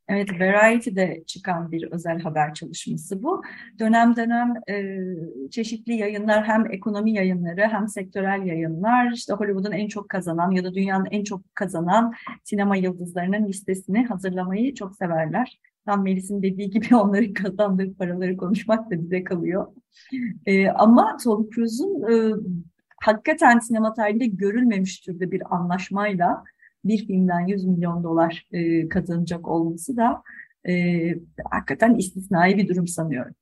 Evet, 0.08 0.40
Variety'de 0.40 1.22
çıkan 1.26 1.72
bir 1.72 1.92
özel 1.92 2.20
haber 2.20 2.54
çalışması 2.54 3.22
bu. 3.22 3.42
Dönem 3.78 4.16
dönem 4.16 4.54
e, 4.70 4.96
çeşitli 5.50 5.94
yayınlar 5.94 6.44
hem 6.44 6.72
ekonomi 6.72 7.12
yayınları 7.12 7.60
hem 7.60 7.88
sektörel 7.88 8.46
yayınlar 8.46 9.12
işte 9.12 9.32
Hollywood'un 9.32 9.72
en 9.72 9.88
çok 9.88 10.08
kazanan 10.08 10.50
ya 10.50 10.64
da 10.64 10.74
dünyanın 10.74 11.08
en 11.10 11.24
çok 11.24 11.54
kazanan 11.54 12.14
sinema 12.44 12.76
yıldızlarının 12.76 13.48
listesini 13.48 14.06
hazırlamayı 14.06 14.74
çok 14.74 14.96
severler. 14.96 15.60
Tam 15.86 16.02
Melis'in 16.02 16.42
dediği 16.42 16.70
gibi 16.70 16.96
onların 16.96 17.32
kazandığı 17.32 17.94
paraları 17.94 18.36
konuşmak 18.36 18.90
da 18.90 19.02
bize 19.02 19.24
kalıyor. 19.24 19.66
E, 20.46 20.68
ama 20.68 21.16
Tom 21.24 21.50
Cruise'un 21.50 22.12
e, 22.12 22.34
hakikaten 23.02 23.58
sinema 23.58 23.94
tarihinde 23.94 24.26
görülmemiş 24.26 25.00
türde 25.00 25.30
bir 25.30 25.42
anlaşmayla 25.54 26.44
bir 26.84 27.06
filmden 27.06 27.46
100 27.46 27.64
milyon 27.64 28.04
dolar 28.04 28.44
e, 28.52 28.88
kazanacak 28.88 29.48
olması 29.48 29.96
da 29.96 30.22
e, 30.68 30.72
hakikaten 31.50 31.94
istisnai 31.94 32.56
bir 32.56 32.68
durum 32.68 32.86
sanıyorum. 32.86 33.34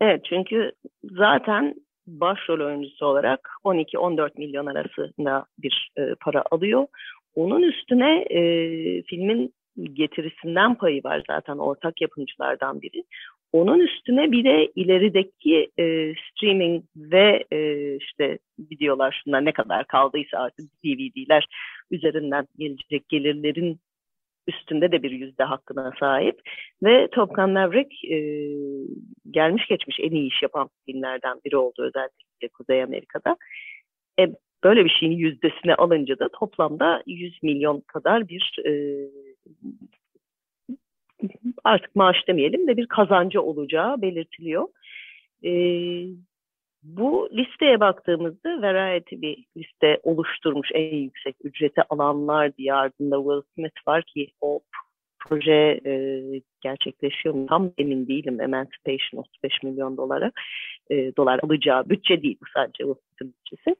Evet 0.00 0.24
çünkü 0.24 0.72
zaten 1.04 1.74
başrol 2.06 2.66
oyuncusu 2.66 3.06
olarak 3.06 3.48
12-14 3.64 4.38
milyon 4.38 4.66
arasında 4.66 5.46
bir 5.58 5.92
e, 5.98 6.14
para 6.20 6.44
alıyor. 6.50 6.86
Onun 7.34 7.62
üstüne 7.62 8.22
e, 8.30 8.42
filmin 9.02 9.54
getirisinden 9.92 10.74
payı 10.74 11.04
var 11.04 11.24
zaten 11.30 11.58
ortak 11.58 12.00
yapımcılardan 12.00 12.82
biri. 12.82 13.04
Onun 13.52 13.78
üstüne 13.78 14.32
bir 14.32 14.44
de 14.44 14.72
ilerideki 14.76 15.70
e, 15.78 16.14
streaming 16.14 16.84
ve 16.96 17.44
e, 17.52 17.96
işte 17.96 18.38
videolar 18.58 19.20
şunlar 19.24 19.44
ne 19.44 19.52
kadar 19.52 19.86
kaldıysa 19.86 20.38
artık 20.38 20.70
DVD'ler 20.84 21.46
üzerinden 21.90 22.46
gelecek 22.58 23.08
gelirlerin 23.08 23.80
üstünde 24.46 24.92
de 24.92 25.02
bir 25.02 25.10
yüzde 25.10 25.44
hakkına 25.44 25.92
sahip 26.00 26.40
ve 26.82 27.08
Top 27.12 27.34
Gun 27.34 27.50
Maverick 27.50 28.14
e, 28.14 28.18
gelmiş 29.30 29.66
geçmiş 29.66 30.00
en 30.00 30.10
iyi 30.10 30.28
iş 30.28 30.42
yapan 30.42 30.68
filmlerden 30.86 31.40
biri 31.44 31.56
oldu 31.56 31.82
özellikle 31.82 32.48
Kuzey 32.48 32.82
Amerika'da. 32.82 33.36
E, 34.20 34.22
böyle 34.64 34.84
bir 34.84 34.90
şeyin 35.00 35.12
yüzdesine 35.12 35.74
alınca 35.74 36.18
da 36.18 36.28
toplamda 36.28 37.02
100 37.06 37.42
milyon 37.42 37.80
kadar 37.80 38.28
bir 38.28 38.56
e, 38.66 38.72
artık 41.64 41.96
maaş 41.96 42.16
demeyelim 42.28 42.66
de 42.66 42.76
bir 42.76 42.86
kazancı 42.86 43.42
olacağı 43.42 44.02
belirtiliyor. 44.02 44.68
E, 45.44 45.52
bu 46.82 47.28
listeye 47.32 47.80
baktığımızda 47.80 48.62
Variety 48.62 49.16
bir 49.16 49.44
liste 49.56 50.00
oluşturmuş 50.02 50.68
en 50.74 50.96
yüksek 50.96 51.36
ücreti 51.44 51.82
alanlar 51.82 52.56
diye 52.56 52.74
ardında 52.74 53.16
Will 53.16 53.42
Smith 53.54 53.88
var 53.88 54.02
ki 54.02 54.28
o 54.40 54.60
proje 55.18 55.80
e, 55.86 56.22
gerçekleşiyor 56.60 57.34
mu 57.34 57.46
tam 57.46 57.72
emin 57.78 58.08
değilim 58.08 58.40
Emancipation 58.40 59.20
35 59.20 59.62
milyon 59.62 59.96
dolara 59.96 60.32
e, 60.90 61.16
dolar 61.16 61.40
alacağı 61.42 61.88
bütçe 61.88 62.22
değil 62.22 62.36
bu 62.40 62.46
sadece 62.54 62.84
Will 62.84 62.94
Smith'in 62.94 63.34
bütçesi. 63.38 63.76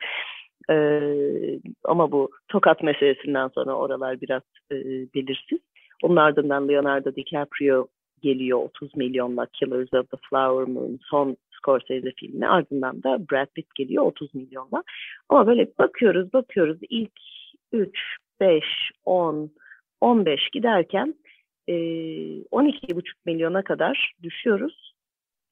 Ee, 0.70 1.58
ama 1.84 2.12
bu 2.12 2.30
tokat 2.48 2.82
meselesinden 2.82 3.48
sonra 3.48 3.72
oralar 3.72 4.20
biraz 4.20 4.42
e, 4.72 4.76
belirsiz. 5.14 5.58
Onun 6.02 6.16
ardından 6.16 6.68
Leonardo 6.68 7.16
DiCaprio 7.16 7.86
geliyor 8.22 8.58
30 8.58 8.96
milyonla 8.96 9.46
Killers 9.46 9.94
of 9.94 10.10
the 10.10 10.16
Flower 10.30 10.66
Moon 10.74 10.98
son 11.02 11.36
Scorsese 11.56 12.12
filmi. 12.20 12.48
Ardından 12.48 13.02
da 13.02 13.18
Brad 13.30 13.46
Pitt 13.54 13.74
geliyor 13.74 14.04
30 14.04 14.34
milyonla. 14.34 14.82
Ama 15.28 15.46
böyle 15.46 15.68
bakıyoruz 15.78 16.32
bakıyoruz 16.32 16.78
ilk 16.90 17.12
3, 17.72 17.98
5, 18.40 18.64
10, 19.04 19.50
15 20.00 20.50
giderken 20.52 21.14
e, 21.68 21.72
12,5 21.72 23.02
milyona 23.26 23.62
kadar 23.62 24.12
düşüyoruz. 24.22 24.94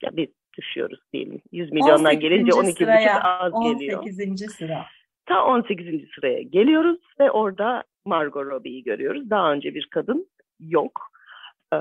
Ya 0.02 0.10
biz 0.16 0.28
düşüyoruz 0.58 1.00
diyelim. 1.12 1.40
100 1.52 1.72
milyondan 1.72 2.20
gelince 2.20 2.50
12,5 2.50 3.20
az 3.22 3.52
18. 3.52 3.80
geliyor. 3.80 4.02
18. 4.02 4.52
sıra. 4.52 4.86
Ta 5.26 5.44
18. 5.44 6.08
sıraya 6.14 6.42
geliyoruz 6.42 7.00
ve 7.20 7.30
orada 7.30 7.84
Margot 8.04 8.46
Robbie'yi 8.46 8.82
görüyoruz. 8.82 9.30
Daha 9.30 9.52
önce 9.52 9.74
bir 9.74 9.88
kadın 9.90 10.28
yok. 10.60 11.00
Ee, 11.72 11.76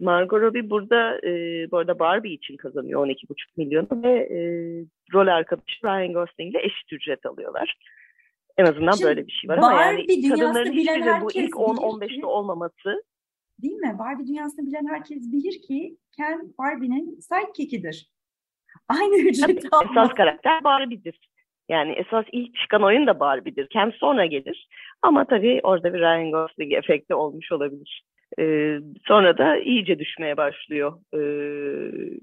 Margot 0.00 0.40
Robbie 0.40 0.70
burada 0.70 1.18
e, 1.26 1.30
bu 1.70 1.78
arada 1.78 1.98
Barbie 1.98 2.32
için 2.32 2.56
kazanıyor 2.56 3.06
12,5 3.06 3.16
milyonu 3.56 4.02
ve 4.02 4.18
e, 4.18 4.38
rol 5.12 5.26
arkadaşı 5.26 5.84
Ryan 5.84 6.12
Gosling 6.12 6.50
ile 6.50 6.62
eşit 6.62 6.92
ücret 6.92 7.26
alıyorlar. 7.26 7.78
En 8.56 8.64
azından 8.64 8.92
Şimdi, 8.92 9.08
böyle 9.08 9.26
bir 9.26 9.32
şey 9.32 9.50
var 9.50 9.58
ama 9.58 9.82
yani 9.82 10.28
kadınların 10.28 10.72
hiçbiri 10.72 11.20
bu 11.20 11.32
ilk 11.32 11.54
10-15'te 11.54 12.26
olmaması 12.26 13.02
Değil 13.62 13.74
mi? 13.74 13.96
Barbie 13.98 14.26
dünyasını 14.26 14.66
bilen 14.66 14.86
herkes 14.86 15.32
bilir 15.32 15.62
ki 15.62 15.96
Ken 16.16 16.54
Barbie'nin 16.58 17.20
sidekick'idir. 17.20 18.10
Aynı 18.88 19.16
ücreti 19.16 19.68
Esas 19.90 20.14
karakter 20.14 20.64
Barbie'dir. 20.64 21.20
Yani 21.68 21.92
esas 21.92 22.24
ilk 22.32 22.56
çıkan 22.56 22.82
oyun 22.82 23.06
da 23.06 23.20
Barbie'dir. 23.20 23.66
Ken 23.66 23.90
sonra 23.90 24.26
gelir. 24.26 24.68
Ama 25.02 25.24
tabii 25.24 25.60
orada 25.62 25.94
bir 25.94 26.00
Ryan 26.00 26.30
Gosling 26.30 26.72
efekti 26.72 27.14
olmuş 27.14 27.52
olabilir. 27.52 28.02
Ee, 28.38 28.78
sonra 29.06 29.38
da 29.38 29.56
iyice 29.56 29.98
düşmeye 29.98 30.36
başlıyor 30.36 30.92
e, 31.14 31.20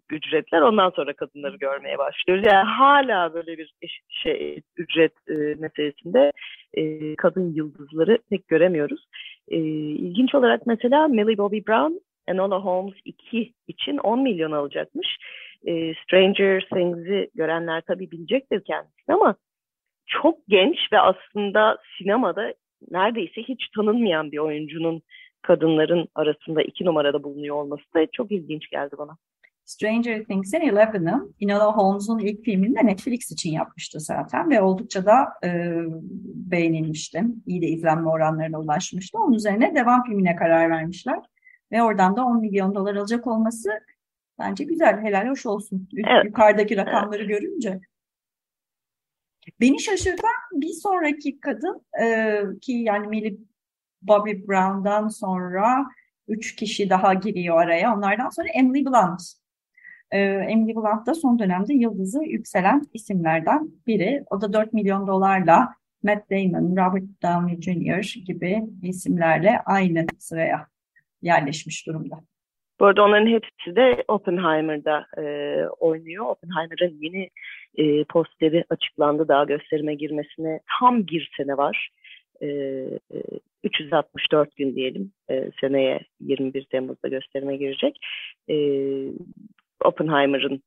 ücretler. 0.10 0.62
Ondan 0.62 0.90
sonra 0.90 1.14
kadınları 1.14 1.58
görmeye 1.58 1.98
başlıyoruz. 1.98 2.46
Yani 2.48 2.68
hala 2.70 3.34
böyle 3.34 3.58
bir 3.58 3.74
şey 4.10 4.62
ücret 4.78 5.14
e, 5.30 5.34
meselesinde 5.34 6.32
e, 6.74 7.16
kadın 7.16 7.54
yıldızları 7.54 8.18
pek 8.30 8.48
göremiyoruz. 8.48 9.06
E, 9.48 9.58
ilginç 9.58 10.36
olarak 10.36 10.68
mesela 10.68 11.08
Millie 11.08 11.38
Bobby 11.38 11.60
Brown 11.68 11.94
Enola 12.28 12.60
Holmes 12.60 12.96
2 13.06 13.54
için 13.68 13.98
10 13.98 14.22
milyon 14.22 14.52
alacakmış. 14.52 15.18
E, 15.66 15.94
Stranger 16.04 16.68
Things'i 16.74 17.30
görenler 17.36 17.82
tabii 17.82 18.12
bilecektir 18.12 18.64
kendisini 18.64 19.16
ama 19.16 19.36
çok 20.06 20.48
genç 20.48 20.78
ve 20.94 21.00
aslında 21.00 21.78
sinemada 21.98 22.54
neredeyse 22.92 23.42
hiç 23.42 23.70
tanınmayan 23.76 24.32
bir 24.32 24.38
oyuncunun 24.38 25.02
kadınların 25.42 26.08
arasında 26.16 26.62
iki 26.62 26.86
numarada 26.86 27.24
bulunuyor 27.24 27.56
olması 27.56 27.84
da 27.96 28.08
çok 28.12 28.32
ilginç 28.32 28.70
geldi 28.70 28.96
bana. 28.98 29.18
Stranger 29.66 30.24
Things'in 30.24 30.62
Eleven'ı 30.62 31.30
Enola 31.42 31.78
Holmes'un 31.78 32.20
ilk 32.20 32.44
filmini 32.46 32.76
de 32.76 32.86
Netflix 32.86 33.32
için 33.32 33.52
yapmıştı 33.52 34.00
zaten 34.00 34.50
ve 34.50 34.62
oldukça 34.62 35.06
da 35.06 35.16
e, 35.44 35.50
beğenilmişti. 36.52 37.24
İyi 37.46 37.62
de 37.62 37.68
izlenme 37.68 38.10
oranlarına 38.10 38.60
ulaşmıştı. 38.60 39.18
Onun 39.18 39.34
üzerine 39.34 39.76
devam 39.76 40.04
filmine 40.04 40.36
karar 40.36 40.70
vermişler. 40.70 41.20
Ve 41.72 41.84
oradan 41.84 42.16
da 42.16 42.26
10 42.26 42.42
milyon 42.42 42.76
dolar 42.76 42.96
alacak 42.96 43.28
olması 43.28 43.70
bence 44.40 44.64
güzel, 44.64 45.02
helal 45.02 45.28
hoş 45.28 45.46
olsun. 45.46 45.90
Evet. 46.08 46.26
Yukarıdaki 46.26 46.78
rakamları 46.78 47.24
evet. 47.24 47.30
görünce. 47.30 47.80
Beni 49.60 49.82
şaşırtan 49.82 50.32
bir 50.54 50.74
sonraki 50.84 51.40
kadın 51.40 51.82
e, 52.02 52.40
ki 52.62 52.72
yani 52.72 53.08
Millie 53.08 53.38
Bobby 54.02 54.32
Brown'dan 54.48 55.08
sonra 55.08 55.86
üç 56.28 56.56
kişi 56.56 56.90
daha 56.90 57.14
giriyor 57.14 57.62
araya. 57.62 57.96
Onlardan 57.96 58.30
sonra 58.30 58.48
Emily 58.48 58.86
Blunt. 58.86 59.22
Ee, 60.12 60.20
Emily 60.20 60.76
Blunt 60.76 61.06
da 61.06 61.14
son 61.14 61.40
dönemde 61.40 61.74
yıldızı 61.74 62.24
yükselen 62.24 62.82
isimlerden 62.94 63.70
biri. 63.88 64.24
O 64.30 64.42
da 64.42 64.54
4 64.54 64.74
milyon 64.74 65.08
dolarla 65.08 65.76
Matt 66.04 66.32
Damon, 66.32 66.72
Robert 66.72 67.24
Downey 67.24 67.62
Jr. 67.62 68.26
gibi 68.26 68.64
isimlerle 68.84 69.60
aynı 69.66 70.06
sıraya 70.20 70.68
yerleşmiş 71.22 71.88
durumda. 71.88 72.24
Bu 72.80 72.86
arada 72.86 73.04
onların 73.04 73.28
hepsi 73.28 73.76
de 73.76 74.04
Oppenheimer'da 74.08 75.06
e, 75.18 75.24
oynuyor. 75.80 76.26
Oppenheimer'ın 76.26 76.98
yeni 77.02 77.30
e, 77.76 78.04
posteri 78.04 78.64
açıklandı. 78.70 79.28
Daha 79.28 79.44
gösterime 79.44 79.96
girmesine 79.96 80.60
tam 80.80 81.08
bir 81.08 81.32
sene 81.38 81.58
var. 81.58 81.90
E, 82.42 82.48
364 83.64 84.48
e, 84.48 84.52
gün 84.58 84.76
diyelim. 84.76 85.12
E, 85.30 85.50
seneye 85.62 86.00
21 86.20 86.66
Temmuz'da 86.66 87.08
gösterime 87.08 87.58
girecek. 87.58 87.98
E, 88.50 88.56
Oppenheimer'ın 89.86 90.62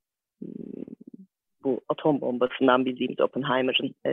bu 1.65 1.81
atom 1.89 2.21
bombasından 2.21 2.85
bildiğimiz 2.85 3.21
Oppenheimer'ın 3.21 3.95
e, 4.07 4.13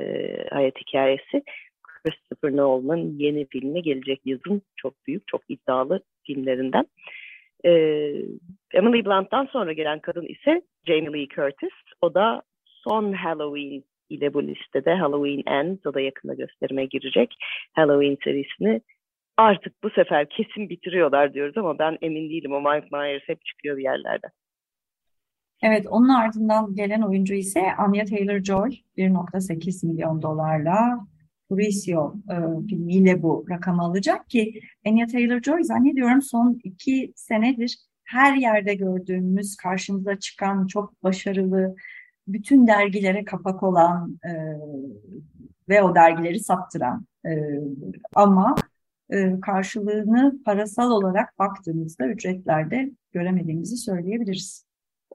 hayat 0.50 0.78
hikayesi 0.78 1.44
Christopher 1.84 2.56
Nolan'ın 2.56 3.18
yeni 3.18 3.48
filmi 3.48 3.82
gelecek 3.82 4.22
yazın 4.26 4.62
çok 4.76 5.08
büyük, 5.08 5.28
çok 5.28 5.42
iddialı 5.50 6.04
filmlerinden. 6.24 6.86
E, 7.66 7.72
Emily 8.74 9.06
Blunt'tan 9.06 9.46
sonra 9.46 9.74
gelen 9.74 10.00
kadın 10.00 10.26
ise 10.26 10.62
Jamie 10.88 11.14
Lee 11.14 11.28
Curtis. 11.28 11.74
O 12.02 12.14
da 12.14 12.42
son 12.66 13.14
Halloween 13.14 13.84
ile 14.10 14.34
bu 14.34 14.44
listede 14.44 14.96
Halloween 14.96 15.44
Ends 15.54 15.86
o 15.86 15.94
da 15.94 16.02
yakında 16.02 16.34
gösterime 16.34 16.86
girecek. 16.86 17.36
Halloween 17.74 18.18
serisini 18.24 18.82
artık 19.38 19.84
bu 19.84 19.90
sefer 19.90 20.30
kesin 20.30 20.70
bitiriyorlar 20.70 21.34
diyoruz 21.34 21.58
ama 21.58 21.80
ben 21.80 21.98
emin 22.02 22.30
değilim. 22.30 22.54
O 22.54 22.62
Mike 22.62 22.88
Myers 22.92 23.24
hep 23.26 23.46
çıkıyor 23.46 23.78
bir 23.78 23.84
yerlerden. 23.84 24.32
Evet, 25.64 25.88
onun 25.90 26.10
ardından 26.10 26.76
gelen 26.76 27.02
oyuncu 27.02 27.34
ise 27.34 27.62
Anya 27.78 28.04
Taylor-Joy 28.04 28.78
1.8 28.98 29.88
milyon 29.88 30.22
dolarla 30.22 31.08
Mauricio 31.50 32.16
e, 32.30 32.36
filmiyle 32.70 33.22
bu 33.22 33.46
rakamı 33.50 33.82
alacak 33.82 34.30
ki 34.30 34.60
Anya 34.88 35.06
Taylor-Joy 35.06 35.64
zannediyorum 35.64 36.22
son 36.22 36.60
iki 36.64 37.14
senedir 37.16 37.78
her 38.04 38.36
yerde 38.36 38.74
gördüğümüz, 38.74 39.56
karşımıza 39.56 40.20
çıkan 40.20 40.68
çok 40.68 41.04
başarılı, 41.04 41.76
bütün 42.28 42.68
dergilere 42.68 43.26
kapak 43.26 43.64
olan 43.64 44.20
e, 44.26 44.32
ve 45.70 45.82
o 45.82 45.96
dergileri 45.96 46.40
saptıran 46.40 47.06
e, 47.26 47.32
ama 48.16 48.56
e, 49.10 49.40
karşılığını 49.40 50.44
parasal 50.46 50.92
olarak 50.92 51.40
baktığımızda 51.40 52.08
ücretlerde 52.08 52.92
göremediğimizi 53.12 53.78
söyleyebiliriz. 53.78 54.66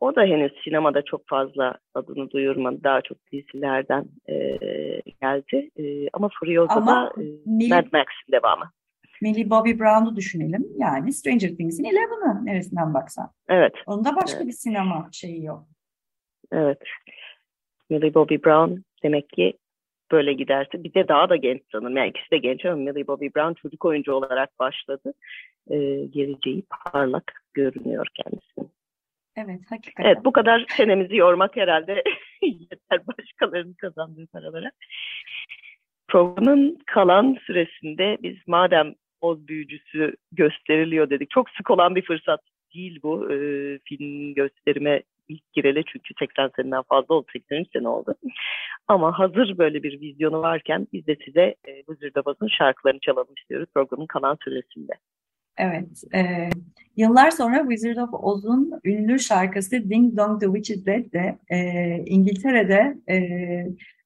O 0.00 0.16
da 0.16 0.22
henüz 0.22 0.52
sinemada 0.64 1.02
çok 1.02 1.28
fazla 1.28 1.78
adını 1.94 2.30
duyurmadı. 2.30 2.84
Daha 2.84 3.00
çok 3.02 3.18
dizilerden 3.32 4.04
e, 4.28 4.34
geldi. 5.22 5.70
E, 5.76 6.09
ama 6.12 6.28
Furiosa'da 6.40 7.12
e, 7.16 7.22
Millie, 7.46 7.68
Mad 7.68 7.85
Max'in 7.92 8.33
devamı. 8.33 8.70
Millie 9.22 9.50
Bobby 9.50 9.78
Brown'u 9.78 10.16
düşünelim. 10.16 10.66
Yani 10.78 11.12
Stranger 11.12 11.48
Things'in 11.48 11.85
Eleven'ı 11.85 12.46
neresinden 12.46 12.94
baksan. 12.94 13.30
Evet. 13.48 13.74
Onda 13.87 14.16
başka 14.16 14.38
evet. 14.38 14.46
bir 14.46 14.52
sinema 14.52 15.09
şeyi 15.12 15.44
yok. 15.44 15.66
Evet. 16.52 16.78
Millie 17.90 18.14
Bobby 18.14 18.35
Brown 18.35 18.74
demek 19.02 19.28
ki 19.28 19.59
böyle 20.12 20.33
giderse 20.33 20.85
bir 20.85 20.94
de 20.94 21.09
daha 21.09 21.28
da 21.28 21.37
genç 21.37 21.62
sanırım. 21.72 21.96
Yani 21.96 22.09
ikisi 22.09 22.30
de 22.30 22.38
genç 22.38 22.64
ama 22.64 22.76
Millie 22.76 23.06
Bobby 23.06 23.26
Brown 23.37 23.54
çocuk 23.54 23.85
oyuncu 23.85 24.12
olarak 24.12 24.59
başladı. 24.59 25.12
Ee, 25.70 25.76
geleceği 26.11 26.62
parlak 26.70 27.33
görünüyor 27.54 28.06
kendisinin. 28.14 28.70
Evet, 29.36 29.60
hakikaten. 29.68 30.04
Evet, 30.04 30.24
bu 30.24 30.32
kadar 30.32 30.66
çenemizi 30.76 31.16
yormak 31.16 31.56
herhalde 31.56 32.02
yeter 32.42 33.06
başkalarının 33.06 33.74
kazandığı 33.74 34.26
paralara. 34.26 34.70
Programın 36.08 36.78
kalan 36.86 37.38
süresinde 37.46 38.18
biz 38.22 38.36
madem 38.46 38.94
Oz 39.20 39.48
büyücüsü 39.48 40.16
gösteriliyor 40.32 41.10
dedik. 41.10 41.30
Çok 41.30 41.50
sık 41.50 41.70
olan 41.70 41.94
bir 41.94 42.02
fırsat 42.02 42.40
değil 42.74 43.00
bu 43.02 43.32
e, 43.32 43.36
film 43.78 44.34
gösterime 44.34 45.02
ilk 45.28 45.52
gireli 45.52 45.84
çünkü 45.86 46.14
80 46.18 46.50
seneden 46.56 46.82
fazla 46.82 47.14
oldu, 47.14 47.26
83 47.32 47.72
sene 47.72 47.88
oldu. 47.88 48.14
Ama 48.88 49.18
hazır 49.18 49.58
böyle 49.58 49.82
bir 49.82 50.00
vizyonu 50.00 50.40
varken 50.40 50.86
biz 50.92 51.06
de 51.06 51.16
size 51.24 51.54
e, 51.68 51.82
of 52.16 52.26
Oz'un 52.26 52.48
şarkılarını 52.48 53.00
çalalım 53.00 53.34
istiyoruz 53.36 53.68
programın 53.74 54.06
kalan 54.06 54.36
süresinde. 54.44 54.92
Evet. 55.60 56.04
E, 56.14 56.50
yıllar 56.96 57.30
sonra 57.30 57.66
Wizard 57.68 57.96
of 57.96 58.10
Oz'un 58.12 58.80
ünlü 58.84 59.18
şarkısı 59.18 59.90
Ding 59.90 60.16
Dong 60.16 60.40
the 60.40 60.46
Witch 60.46 60.70
is 60.70 60.86
Dead 60.86 61.12
de 61.12 61.38
e, 61.48 61.58
İngiltere'de 62.06 62.96
e, 63.14 63.18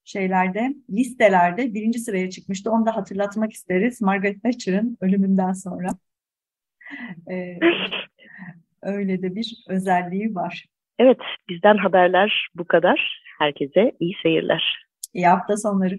şeylerde, 0.05 0.75
listelerde 0.91 1.75
birinci 1.75 1.99
sıraya 1.99 2.31
çıkmıştı. 2.31 2.71
Onu 2.71 2.87
da 2.87 2.97
hatırlatmak 2.97 3.53
isteriz. 3.53 4.01
Margaret 4.01 4.43
Thatcher'ın 4.43 4.99
ölümünden 5.01 5.53
sonra. 5.53 5.89
E, 7.31 7.59
öyle 8.83 9.23
de 9.23 9.35
bir 9.35 9.65
özelliği 9.69 10.35
var. 10.35 10.67
Evet, 10.99 11.19
bizden 11.49 11.77
haberler 11.77 12.49
bu 12.55 12.65
kadar. 12.65 13.23
Herkese 13.39 13.93
iyi 14.01 14.15
seyirler. 14.23 14.87
İyi 15.15 15.27
hafta 15.27 15.57
sonları. 15.57 15.99